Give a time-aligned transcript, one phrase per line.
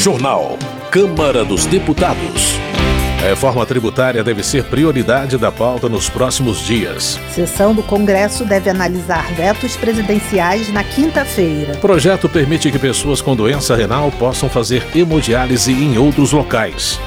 [0.00, 0.56] Jornal.
[0.90, 2.54] Câmara dos Deputados.
[3.22, 7.20] A reforma tributária deve ser prioridade da pauta nos próximos dias.
[7.34, 11.76] Sessão do Congresso deve analisar vetos presidenciais na quinta-feira.
[11.76, 16.98] Projeto permite que pessoas com doença renal possam fazer hemodiálise em outros locais.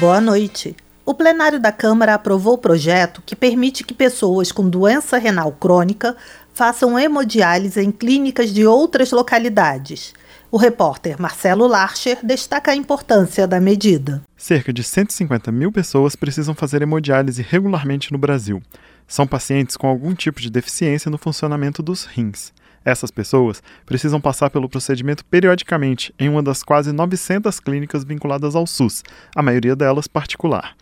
[0.00, 0.74] Boa noite.
[1.04, 6.16] O plenário da Câmara aprovou o projeto que permite que pessoas com doença renal crônica
[6.52, 10.14] façam hemodiálise em clínicas de outras localidades.
[10.50, 14.22] O repórter Marcelo Larcher destaca a importância da medida.
[14.36, 18.62] Cerca de 150 mil pessoas precisam fazer hemodiálise regularmente no Brasil.
[19.08, 22.52] São pacientes com algum tipo de deficiência no funcionamento dos rins.
[22.84, 28.66] Essas pessoas precisam passar pelo procedimento periodicamente em uma das quase 900 clínicas vinculadas ao
[28.66, 29.02] SUS,
[29.34, 30.74] a maioria delas particular.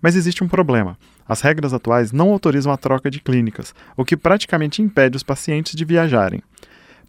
[0.00, 0.96] Mas existe um problema.
[1.28, 5.74] As regras atuais não autorizam a troca de clínicas, o que praticamente impede os pacientes
[5.74, 6.42] de viajarem.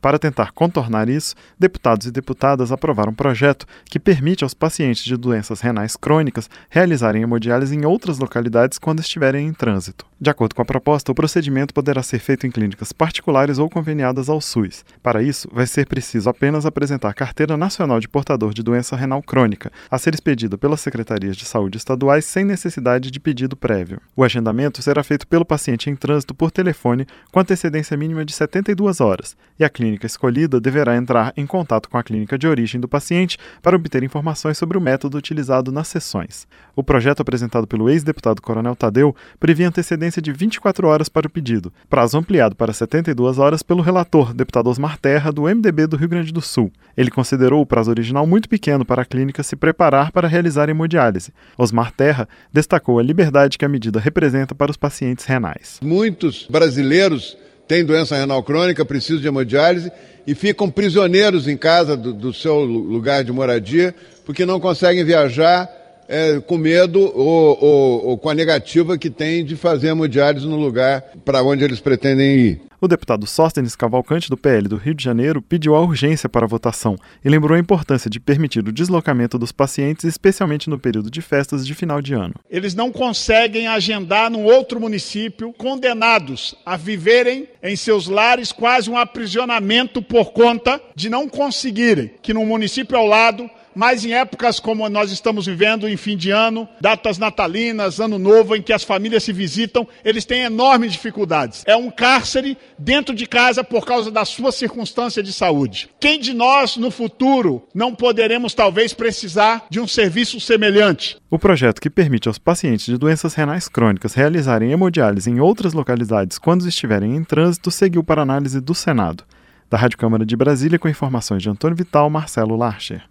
[0.02, 5.18] Para tentar contornar isso, deputados e deputadas aprovaram um projeto que permite aos pacientes de
[5.18, 10.09] doenças renais crônicas realizarem hemodiálise em outras localidades quando estiverem em trânsito.
[10.22, 14.28] De acordo com a proposta, o procedimento poderá ser feito em clínicas particulares ou conveniadas
[14.28, 14.84] ao SUS.
[15.02, 19.72] Para isso, vai ser preciso apenas apresentar carteira nacional de portador de doença renal crônica,
[19.90, 24.02] a ser expedida pelas secretarias de saúde estaduais sem necessidade de pedido prévio.
[24.14, 29.00] O agendamento será feito pelo paciente em trânsito por telefone com antecedência mínima de 72
[29.00, 32.90] horas, e a clínica escolhida deverá entrar em contato com a clínica de origem do
[32.90, 36.46] paciente para obter informações sobre o método utilizado nas sessões.
[36.76, 41.72] O projeto apresentado pelo ex-deputado Coronel Tadeu previa antecedência de 24 horas para o pedido,
[41.88, 46.34] prazo ampliado para 72 horas pelo relator, deputado Osmar Terra, do MDB do Rio Grande
[46.34, 46.72] do Sul.
[46.98, 51.32] Ele considerou o prazo original muito pequeno para a clínica se preparar para realizar hemodiálise.
[51.58, 55.80] Osmar Terra destacou a liberdade que a medida representa para os pacientes renais.
[55.84, 57.38] Muitos brasileiros
[57.68, 59.92] têm doença renal crônica, precisam de hemodiálise
[60.26, 63.94] e ficam prisioneiros em casa do, do seu lugar de moradia
[64.26, 65.79] porque não conseguem viajar
[66.10, 70.58] é, com medo ou, ou, ou, com a negativa que tem de fazer hemodiálise no
[70.58, 72.62] lugar para onde eles pretendem ir.
[72.82, 76.48] O deputado Sóstenes Cavalcante, do PL do Rio de Janeiro, pediu a urgência para a
[76.48, 81.22] votação e lembrou a importância de permitir o deslocamento dos pacientes, especialmente no período de
[81.22, 82.36] festas de final de ano.
[82.50, 88.98] Eles não conseguem agendar num outro município, condenados a viverem em seus lares quase um
[88.98, 93.50] aprisionamento por conta de não conseguirem que no município ao lado
[93.80, 98.54] mas em épocas como nós estamos vivendo, em fim de ano, datas natalinas, ano novo,
[98.54, 101.64] em que as famílias se visitam, eles têm enormes dificuldades.
[101.66, 105.90] É um cárcere dentro de casa por causa da sua circunstância de saúde.
[105.98, 111.16] Quem de nós, no futuro, não poderemos talvez precisar de um serviço semelhante?
[111.30, 116.38] O projeto que permite aos pacientes de doenças renais crônicas realizarem hemodiálise em outras localidades
[116.38, 119.24] quando estiverem em trânsito seguiu para análise do Senado.
[119.70, 123.04] Da Rádio Câmara de Brasília, com informações de Antônio Vital, Marcelo Larcher.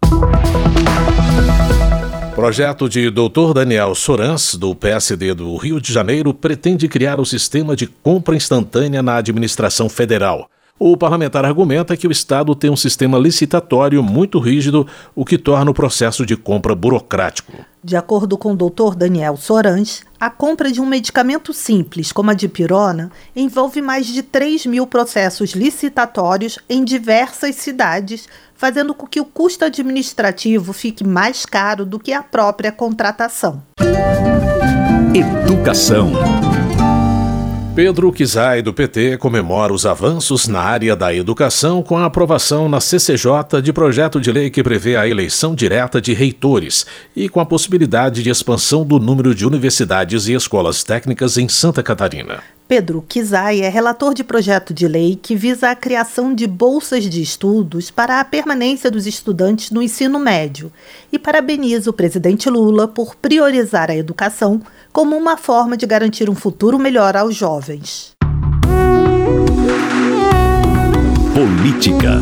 [2.34, 3.52] Projeto de Dr.
[3.54, 9.02] Daniel Sorans, do PSD do Rio de Janeiro, pretende criar o sistema de compra instantânea
[9.02, 10.50] na administração federal.
[10.78, 15.70] O parlamentar argumenta que o Estado tem um sistema licitatório muito rígido, o que torna
[15.70, 17.52] o processo de compra burocrático.
[17.82, 18.94] De acordo com o Dr.
[18.96, 24.66] Daniel Sorans, a compra de um medicamento simples, como a dipirona, envolve mais de 3
[24.66, 31.84] mil processos licitatórios em diversas cidades, fazendo com que o custo administrativo fique mais caro
[31.84, 33.62] do que a própria contratação.
[35.14, 36.12] Educação.
[37.78, 42.80] Pedro Kizai, do PT, comemora os avanços na área da educação com a aprovação na
[42.80, 46.84] CCJ de projeto de lei que prevê a eleição direta de reitores
[47.14, 51.80] e com a possibilidade de expansão do número de universidades e escolas técnicas em Santa
[51.80, 52.42] Catarina.
[52.66, 57.22] Pedro Kizai é relator de projeto de lei que visa a criação de bolsas de
[57.22, 60.70] estudos para a permanência dos estudantes no ensino médio
[61.12, 64.60] e parabeniza o presidente Lula por priorizar a educação
[64.98, 68.16] como uma forma de garantir um futuro melhor aos jovens.
[71.32, 72.20] Política.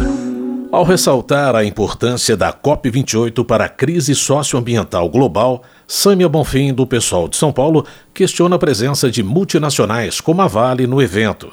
[0.70, 7.28] Ao ressaltar a importância da COP28 para a crise socioambiental global, Sâmia Bonfim, do Pessoal
[7.28, 11.50] de São Paulo, questiona a presença de multinacionais como a Vale no evento.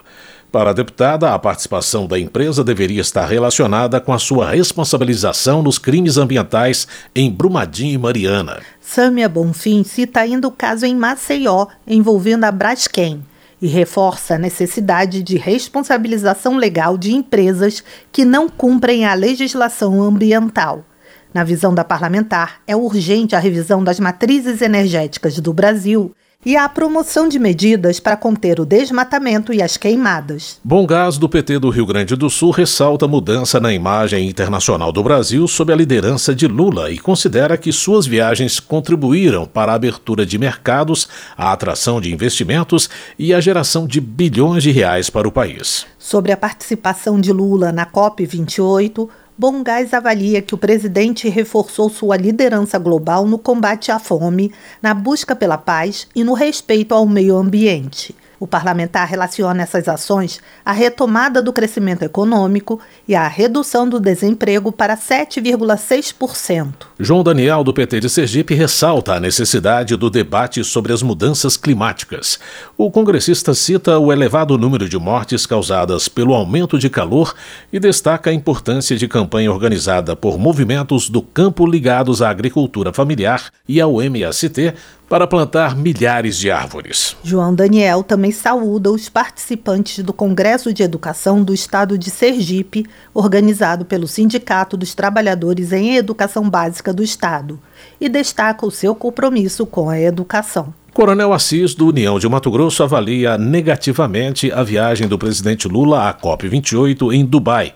[0.54, 5.80] Para a deputada, a participação da empresa deveria estar relacionada com a sua responsabilização nos
[5.80, 8.62] crimes ambientais em Brumadinho e Mariana.
[8.80, 13.26] Sâmia Bonfim cita ainda o caso em Maceió, envolvendo a Braskem,
[13.60, 20.86] e reforça a necessidade de responsabilização legal de empresas que não cumprem a legislação ambiental.
[21.34, 26.14] Na visão da parlamentar, é urgente a revisão das matrizes energéticas do Brasil
[26.46, 30.60] e a promoção de medidas para conter o desmatamento e as queimadas.
[30.64, 34.92] Bom Gás do PT do Rio Grande do Sul ressalta a mudança na imagem internacional
[34.92, 39.76] do Brasil sob a liderança de Lula e considera que suas viagens contribuíram para a
[39.76, 41.08] abertura de mercados,
[41.38, 45.86] a atração de investimentos e a geração de bilhões de reais para o país.
[45.98, 49.08] Sobre a participação de Lula na COP28,
[49.44, 54.94] Bom Gás avalia que o presidente reforçou sua liderança global no combate à fome, na
[54.94, 58.16] busca pela paz e no respeito ao meio ambiente.
[58.40, 64.72] O parlamentar relaciona essas ações à retomada do crescimento econômico e à redução do desemprego
[64.72, 66.74] para 7,6%.
[67.00, 72.40] João Daniel, do PT de Sergipe, ressalta a necessidade do debate sobre as mudanças climáticas.
[72.78, 77.34] O congressista cita o elevado número de mortes causadas pelo aumento de calor
[77.72, 83.52] e destaca a importância de campanha organizada por movimentos do campo ligados à agricultura familiar
[83.68, 84.74] e ao MST
[85.14, 87.16] para plantar milhares de árvores.
[87.24, 93.86] João Daniel também saúda os participantes do Congresso de Educação do Estado de Sergipe, organizado
[93.86, 97.60] pelo Sindicato dos Trabalhadores em Educação Básica do Estado,
[98.02, 100.74] e destaca o seu compromisso com a educação.
[100.96, 106.14] Coronel Assis, do União de Mato Grosso, avalia negativamente a viagem do presidente Lula à
[106.16, 107.76] COP28 em Dubai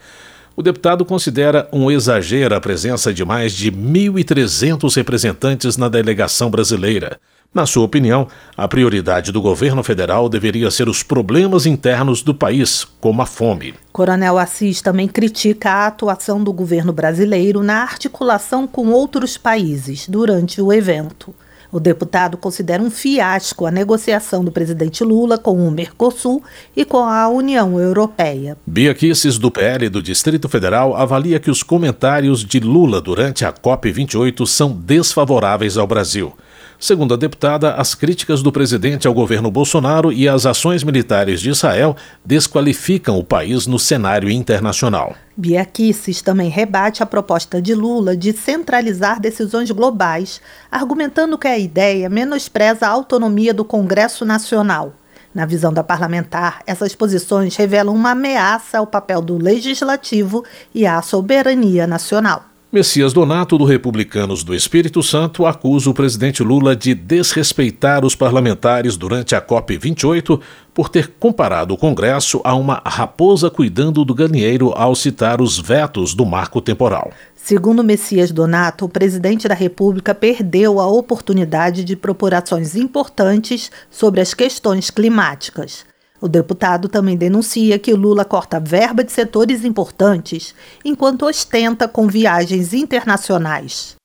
[0.57, 7.19] o deputado considera um exagero a presença de mais de 1.300 representantes na delegação brasileira.
[7.54, 8.27] Na sua opinião,
[8.57, 13.75] a prioridade do governo federal deveria ser os problemas internos do país, como a fome.
[13.94, 20.60] Coronel Assis também critica a atuação do governo brasileiro na articulação com outros países durante
[20.60, 21.36] o evento.
[21.77, 26.41] O deputado considera um fiasco a negociação do presidente Lula com o Mercosul
[26.75, 28.57] e com a União Europeia.
[28.65, 33.53] Bia Kisses, do PL do Distrito Federal, avalia que os comentários de Lula durante a
[33.53, 36.33] COP28 são desfavoráveis ao Brasil.
[36.80, 41.50] Segundo a deputada, as críticas do presidente ao governo Bolsonaro e as ações militares de
[41.50, 45.15] Israel desqualificam o país no cenário internacional.
[45.36, 51.57] Bia Kicis também rebate a proposta de Lula de centralizar decisões globais, argumentando que a
[51.57, 54.94] ideia menospreza a autonomia do Congresso Nacional.
[55.38, 60.44] Na visão da parlamentar, essas posições revelam uma ameaça ao papel do legislativo
[60.74, 62.47] e à soberania nacional.
[62.69, 68.98] Messias Donato, do Republicanos do Espírito Santo, acusa o presidente Lula de desrespeitar os parlamentares
[68.98, 70.38] durante a COP28
[70.74, 76.14] por ter comparado o Congresso a uma raposa cuidando do galinheiro ao citar os vetos
[76.14, 77.12] do marco temporal.
[77.34, 84.20] Segundo Messias Donato, o presidente da República perdeu a oportunidade de propor ações importantes sobre
[84.20, 85.86] as questões climáticas.
[86.19, 92.74] O deputado também denuncia que Lula corta verba de setores importantes, enquanto ostenta com viagens
[92.74, 93.96] internacionais.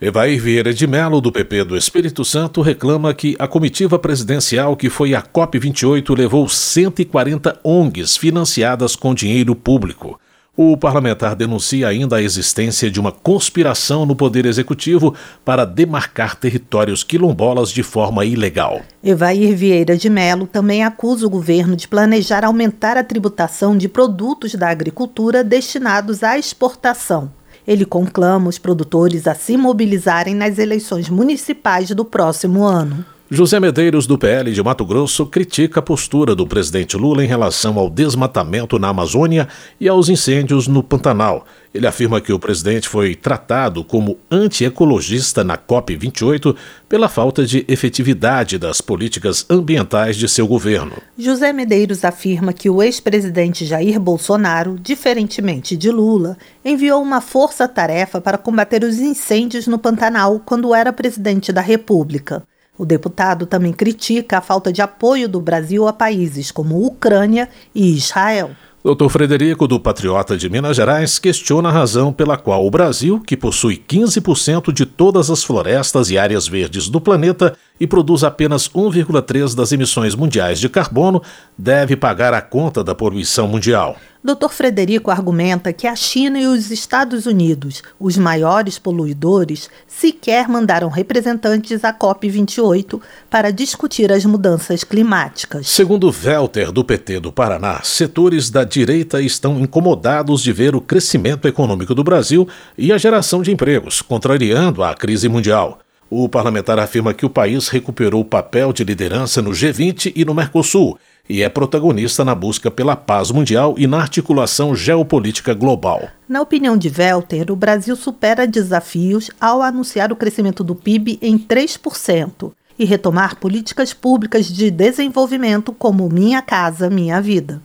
[0.00, 4.90] Evair Vieira de Mello, do PP do Espírito Santo, reclama que a comitiva presidencial que
[4.90, 10.18] foi à COP28 levou 140 ONGs financiadas com dinheiro público.
[10.54, 17.02] O parlamentar denuncia ainda a existência de uma conspiração no Poder Executivo para demarcar territórios
[17.02, 18.82] quilombolas de forma ilegal.
[19.02, 24.54] Evair Vieira de Mello também acusa o governo de planejar aumentar a tributação de produtos
[24.54, 27.32] da agricultura destinados à exportação.
[27.66, 33.02] Ele conclama os produtores a se mobilizarem nas eleições municipais do próximo ano.
[33.34, 37.78] José Medeiros, do PL de Mato Grosso, critica a postura do presidente Lula em relação
[37.78, 39.48] ao desmatamento na Amazônia
[39.80, 41.46] e aos incêndios no Pantanal.
[41.72, 46.54] Ele afirma que o presidente foi tratado como antiecologista na COP28
[46.86, 50.92] pela falta de efetividade das políticas ambientais de seu governo.
[51.16, 58.36] José Medeiros afirma que o ex-presidente Jair Bolsonaro, diferentemente de Lula, enviou uma força-tarefa para
[58.36, 62.42] combater os incêndios no Pantanal quando era presidente da República.
[62.78, 67.94] O deputado também critica a falta de apoio do Brasil a países como Ucrânia e
[67.94, 68.52] Israel.
[68.82, 69.08] Dr.
[69.10, 73.76] Frederico, do Patriota de Minas Gerais, questiona a razão pela qual o Brasil, que possui
[73.76, 79.70] 15% de todas as florestas e áreas verdes do planeta e produz apenas 1,3% das
[79.70, 81.22] emissões mundiais de carbono,
[81.56, 83.96] deve pagar a conta da poluição mundial.
[84.24, 84.50] Dr.
[84.50, 91.84] Frederico argumenta que a China e os Estados Unidos, os maiores poluidores, sequer mandaram representantes
[91.84, 95.68] à COP28 para discutir as mudanças climáticas.
[95.68, 101.48] Segundo Welter, do PT do Paraná, setores da direita estão incomodados de ver o crescimento
[101.48, 102.46] econômico do Brasil
[102.78, 105.80] e a geração de empregos, contrariando a crise mundial.
[106.08, 110.34] O parlamentar afirma que o país recuperou o papel de liderança no G20 e no
[110.34, 110.98] Mercosul
[111.32, 116.06] e é protagonista na busca pela paz mundial e na articulação geopolítica global.
[116.28, 121.38] Na opinião de Welter, o Brasil supera desafios ao anunciar o crescimento do PIB em
[121.38, 127.62] 3% e retomar políticas públicas de desenvolvimento como Minha Casa Minha Vida.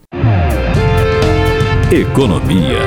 [1.91, 2.79] Economia.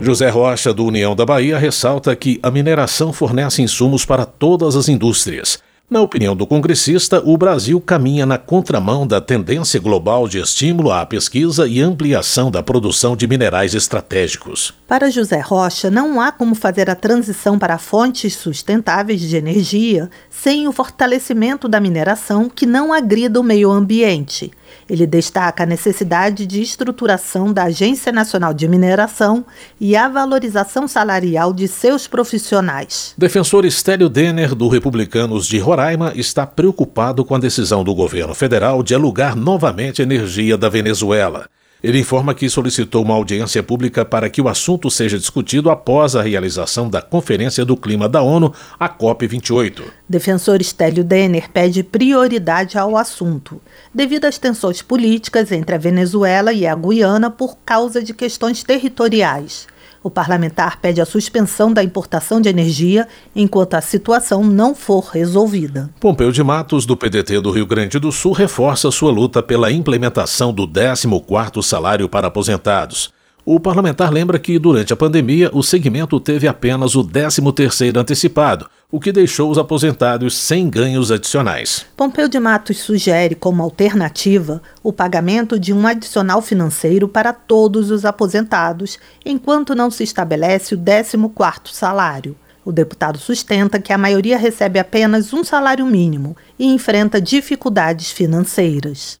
[0.00, 4.88] José Rocha, do União da Bahia, ressalta que a mineração fornece insumos para todas as
[4.88, 5.60] indústrias.
[5.90, 11.06] Na opinião do congressista, o Brasil caminha na contramão da tendência global de estímulo à
[11.06, 14.74] pesquisa e ampliação da produção de minerais estratégicos.
[14.86, 20.68] Para José Rocha, não há como fazer a transição para fontes sustentáveis de energia sem
[20.68, 24.50] o fortalecimento da mineração que não agrida o meio ambiente.
[24.88, 29.44] Ele destaca a necessidade de estruturação da Agência Nacional de Mineração
[29.78, 33.14] e a valorização salarial de seus profissionais.
[33.18, 38.82] Defensor Estélio Denner, do Republicanos de Roraima, está preocupado com a decisão do governo federal
[38.82, 41.48] de alugar novamente energia da Venezuela.
[41.82, 46.22] Ele informa que solicitou uma audiência pública para que o assunto seja discutido após a
[46.22, 49.82] realização da Conferência do Clima da ONU, a COP28.
[50.08, 53.60] Defensor Stélio Denner pede prioridade ao assunto,
[53.94, 59.68] devido às tensões políticas entre a Venezuela e a Guiana por causa de questões territoriais.
[60.08, 65.90] O parlamentar pede a suspensão da importação de energia enquanto a situação não for resolvida.
[66.00, 70.50] Pompeu de Matos, do PDT do Rio Grande do Sul, reforça sua luta pela implementação
[70.50, 73.17] do 14º salário para aposentados.
[73.50, 79.00] O parlamentar lembra que, durante a pandemia, o segmento teve apenas o 13º antecipado, o
[79.00, 81.86] que deixou os aposentados sem ganhos adicionais.
[81.96, 88.04] Pompeu de Matos sugere como alternativa o pagamento de um adicional financeiro para todos os
[88.04, 92.36] aposentados, enquanto não se estabelece o 14º salário.
[92.62, 99.16] O deputado sustenta que a maioria recebe apenas um salário mínimo e enfrenta dificuldades financeiras.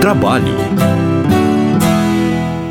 [0.00, 0.56] Trabalho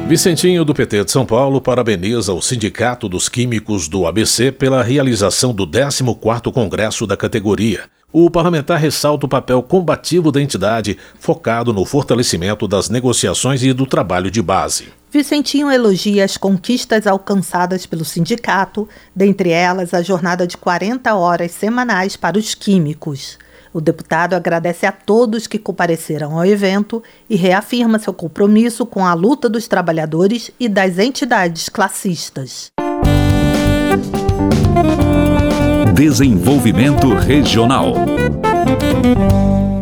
[0.07, 5.53] Vicentinho do PT de São Paulo parabeniza o Sindicato dos Químicos do ABC pela realização
[5.53, 7.89] do 14º Congresso da categoria.
[8.09, 13.85] O parlamentar ressalta o papel combativo da entidade, focado no fortalecimento das negociações e do
[13.85, 14.87] trabalho de base.
[15.11, 22.15] Vicentinho elogia as conquistas alcançadas pelo sindicato, dentre elas a jornada de 40 horas semanais
[22.15, 23.37] para os químicos.
[23.73, 29.13] O deputado agradece a todos que compareceram ao evento e reafirma seu compromisso com a
[29.13, 32.71] luta dos trabalhadores e das entidades classistas.
[35.93, 37.93] Desenvolvimento Regional.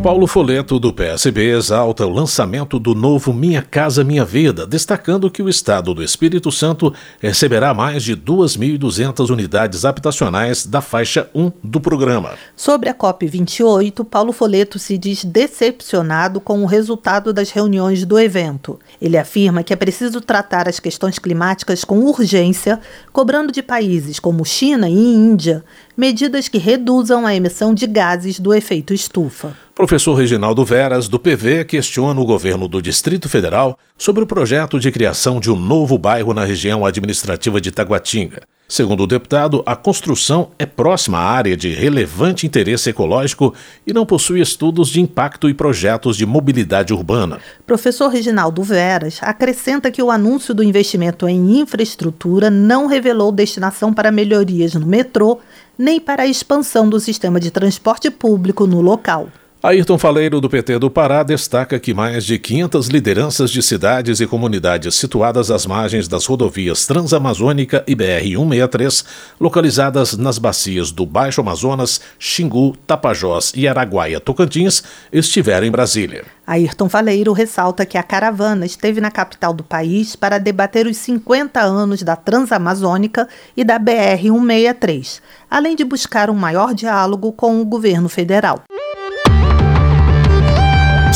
[0.06, 5.42] Paulo Foleto, do PSB, exalta o lançamento do novo Minha Casa Minha Vida, destacando que
[5.42, 11.80] o Estado do Espírito Santo receberá mais de 2.200 unidades habitacionais da faixa 1 do
[11.80, 12.34] programa.
[12.54, 18.78] Sobre a COP28, Paulo Foleto se diz decepcionado com o resultado das reuniões do evento.
[19.02, 22.78] Ele afirma que é preciso tratar as questões climáticas com urgência,
[23.12, 25.64] cobrando de países como China e Índia
[25.96, 29.56] medidas que reduzam a emissão de gases do efeito estufa.
[29.74, 34.90] Professor Reginaldo Veras, do PV, questiona o governo do Distrito Federal sobre o projeto de
[34.90, 38.42] criação de um novo bairro na região administrativa de Taguatinga.
[38.68, 43.54] Segundo o deputado, a construção é próxima à área de relevante interesse ecológico
[43.86, 47.38] e não possui estudos de impacto e projetos de mobilidade urbana.
[47.64, 54.10] Professor Reginaldo Veras acrescenta que o anúncio do investimento em infraestrutura não revelou destinação para
[54.10, 55.38] melhorias no metrô
[55.78, 59.28] nem para a expansão do sistema de transporte público no local.
[59.66, 64.26] Ayrton Faleiro, do PT do Pará, destaca que mais de 500 lideranças de cidades e
[64.26, 69.04] comunidades situadas às margens das rodovias Transamazônica e BR-163,
[69.40, 76.24] localizadas nas bacias do Baixo Amazonas, Xingu, Tapajós e Araguaia, Tocantins, estiveram em Brasília.
[76.46, 81.60] Ayrton Faleiro ressalta que a caravana esteve na capital do país para debater os 50
[81.60, 85.20] anos da Transamazônica e da BR-163,
[85.50, 88.62] além de buscar um maior diálogo com o governo federal.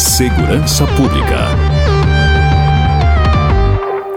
[0.00, 1.50] Segurança Pública.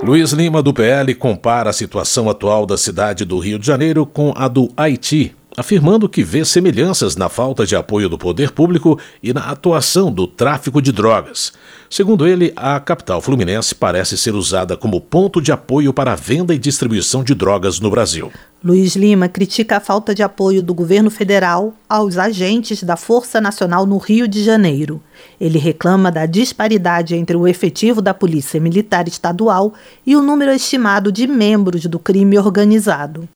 [0.01, 4.33] Luiz Lima, do PL, compara a situação atual da cidade do Rio de Janeiro com
[4.33, 9.33] a do Haiti afirmando que vê semelhanças na falta de apoio do poder público e
[9.33, 11.53] na atuação do tráfico de drogas.
[11.89, 16.53] Segundo ele, a capital fluminense parece ser usada como ponto de apoio para a venda
[16.53, 18.31] e distribuição de drogas no Brasil.
[18.63, 23.85] Luiz Lima critica a falta de apoio do governo federal aos agentes da Força Nacional
[23.85, 25.01] no Rio de Janeiro.
[25.39, 29.73] Ele reclama da disparidade entre o efetivo da Polícia Militar Estadual
[30.05, 33.27] e o número estimado de membros do crime organizado.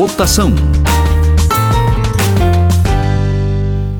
[0.00, 0.50] Votação.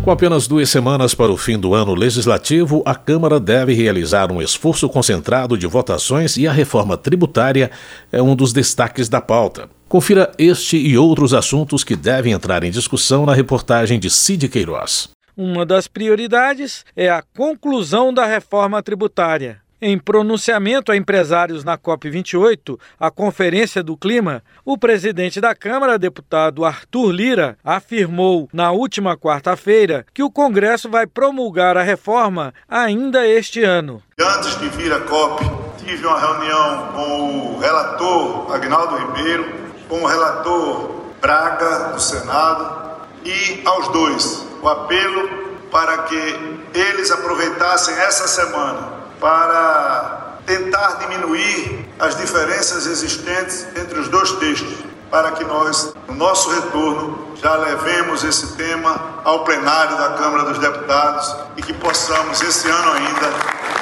[0.03, 4.41] Com apenas duas semanas para o fim do ano legislativo, a Câmara deve realizar um
[4.41, 7.71] esforço concentrado de votações e a reforma tributária
[8.11, 9.69] é um dos destaques da pauta.
[9.91, 15.11] Confira este e outros assuntos que devem entrar em discussão na reportagem de Cid Queiroz.
[15.37, 19.61] Uma das prioridades é a conclusão da reforma tributária.
[19.83, 26.67] Em pronunciamento a empresários na COP28, a Conferência do Clima, o presidente da Câmara, deputado
[26.67, 33.65] Arthur Lira, afirmou na última quarta-feira que o Congresso vai promulgar a reforma ainda este
[33.65, 34.03] ano.
[34.21, 35.45] Antes de vir a COP,
[35.79, 39.47] tive uma reunião com o relator Agnaldo Ribeiro,
[39.89, 47.95] com o relator Braga, do Senado, e aos dois o apelo para que eles aproveitassem
[47.95, 54.75] essa semana para tentar diminuir as diferenças existentes entre os dois textos,
[55.11, 60.59] para que nós, no nosso retorno, já levemos esse tema ao plenário da Câmara dos
[60.59, 63.31] Deputados e que possamos, esse ano ainda,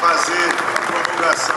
[0.01, 1.57] fazer a promulgação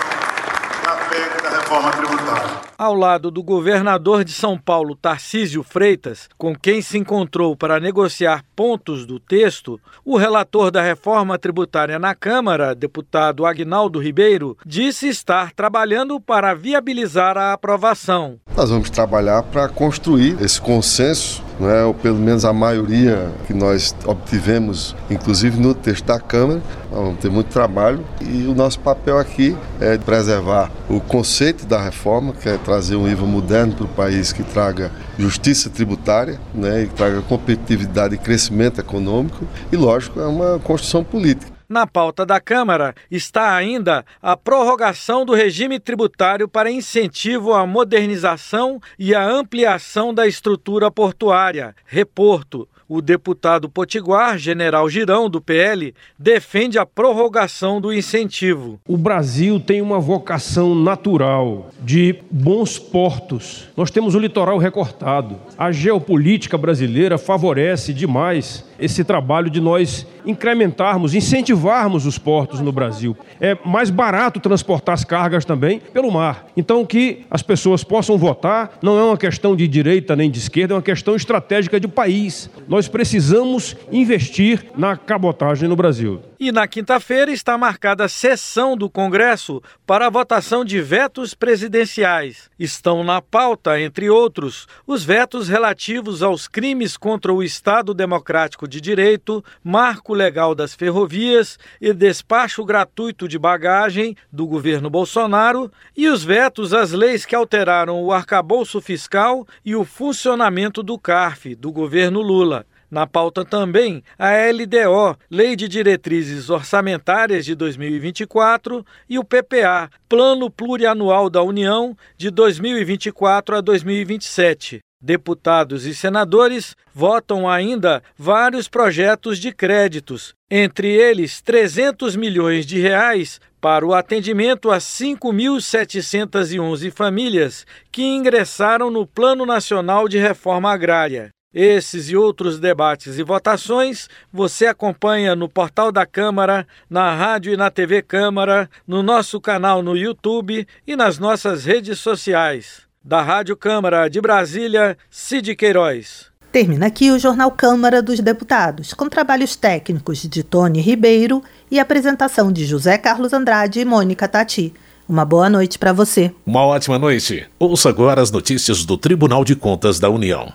[0.83, 6.55] da PEC da reforma tributária ao lado do governador de São Paulo, Tarcísio Freitas, com
[6.55, 12.73] quem se encontrou para negociar pontos do texto, o relator da reforma tributária na Câmara,
[12.73, 18.39] deputado Agnaldo Ribeiro, disse estar trabalhando para viabilizar a aprovação.
[18.57, 23.95] Nós vamos trabalhar para construir esse consenso é, ou pelo menos a maioria que nós
[24.05, 26.61] obtivemos, inclusive no texto da Câmara.
[26.91, 32.33] Vamos ter muito trabalho e o nosso papel aqui é preservar o conceito da reforma,
[32.33, 36.87] que é trazer um IVA moderno para o país que traga justiça tributária, né, e
[36.87, 41.51] traga competitividade e crescimento econômico, e lógico, é uma construção política.
[41.67, 48.79] Na pauta da Câmara está ainda a prorrogação do regime tributário para incentivo à modernização
[48.97, 56.77] e à ampliação da estrutura portuária, reporto, o deputado potiguar, general Girão, do PL, defende
[56.77, 58.81] a prorrogação do incentivo.
[58.85, 63.69] O Brasil tem uma vocação natural de bons portos.
[63.77, 65.37] Nós temos o litoral recortado.
[65.57, 73.15] A geopolítica brasileira favorece demais esse trabalho de nós incrementarmos, incentivarmos os portos no Brasil.
[73.39, 76.47] É mais barato transportar as cargas também pelo mar.
[76.57, 80.73] Então, que as pessoas possam votar não é uma questão de direita nem de esquerda,
[80.73, 82.49] é uma questão estratégica de país.
[82.67, 86.21] Nós precisamos investir na cabotagem no Brasil.
[86.39, 92.49] E na quinta-feira está marcada a sessão do Congresso para a votação de vetos presidenciais.
[92.57, 98.79] Estão na pauta, entre outros, os vetos relativos aos crimes contra o Estado Democrático de
[98.79, 106.23] Direito, marco legal das ferrovias e despacho gratuito de bagagem do governo Bolsonaro e os
[106.23, 112.21] vetos às leis que alteraram o arcabouço fiscal e o funcionamento do CARF do governo
[112.21, 112.65] Lula.
[112.89, 120.49] Na pauta também a LDO, Lei de Diretrizes Orçamentárias de 2024, e o PPA, Plano
[120.49, 124.81] Plurianual da União de 2024 a 2027.
[125.01, 133.41] Deputados e senadores votam ainda vários projetos de créditos, entre eles 300 milhões de reais
[133.59, 141.31] para o atendimento a 5.711 famílias que ingressaram no Plano Nacional de Reforma Agrária.
[141.51, 147.57] Esses e outros debates e votações você acompanha no portal da Câmara, na rádio e
[147.57, 152.90] na TV Câmara, no nosso canal no YouTube e nas nossas redes sociais.
[153.03, 156.27] Da Rádio Câmara de Brasília, Cid Queiroz.
[156.51, 162.51] Termina aqui o Jornal Câmara dos Deputados, com trabalhos técnicos de Tony Ribeiro e apresentação
[162.51, 164.71] de José Carlos Andrade e Mônica Tati.
[165.09, 166.31] Uma boa noite para você.
[166.45, 167.47] Uma ótima noite.
[167.57, 170.53] Ouça agora as notícias do Tribunal de Contas da União.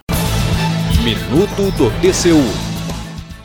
[1.02, 2.65] Minuto do TCU.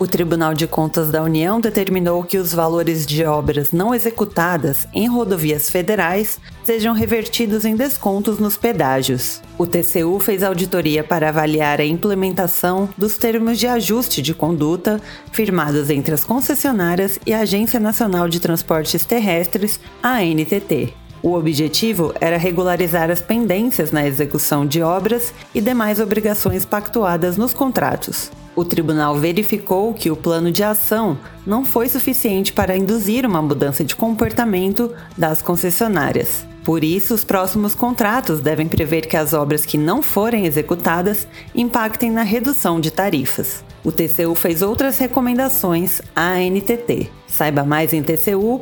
[0.02, 5.08] O Tribunal de Contas da União determinou que os valores de obras não executadas em
[5.08, 9.44] rodovias federais sejam revertidos em descontos nos pedágios.
[9.60, 15.00] O TCU fez auditoria para avaliar a implementação dos termos de ajuste de conduta
[15.32, 20.96] firmados entre as concessionárias e a Agência Nacional de Transportes Terrestres, ANTT.
[21.24, 27.54] O objetivo era regularizar as pendências na execução de obras e demais obrigações pactuadas nos
[27.54, 28.32] contratos.
[28.56, 33.84] O tribunal verificou que o plano de ação não foi suficiente para induzir uma mudança
[33.84, 36.46] de comportamento das concessionárias.
[36.64, 42.12] Por isso, os próximos contratos devem prever que as obras que não forem executadas impactem
[42.12, 43.64] na redução de tarifas.
[43.84, 47.10] O TCU fez outras recomendações à ANTT.
[47.28, 48.62] Saiba mais em tcu.gov.br.